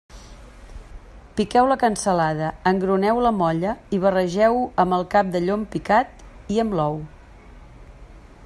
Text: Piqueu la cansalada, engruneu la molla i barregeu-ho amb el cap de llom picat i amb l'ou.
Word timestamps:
Piqueu 1.39 1.67
la 1.71 1.77
cansalada, 1.83 2.47
engruneu 2.71 3.21
la 3.25 3.33
molla 3.41 3.75
i 3.97 4.01
barregeu-ho 4.07 4.65
amb 4.85 4.99
el 5.01 5.07
cap 5.15 5.33
de 5.37 5.45
llom 5.47 5.69
picat 5.77 6.27
i 6.57 6.61
amb 6.65 6.79
l'ou. 6.81 6.99